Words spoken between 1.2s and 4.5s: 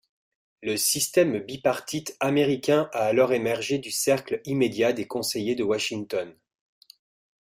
bipartite américain a alors émergé du cercle